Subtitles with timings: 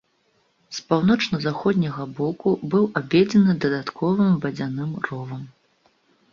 [0.77, 5.49] З паўночна-заходняга боку быў абведзены дадатковым вадзяным ровам.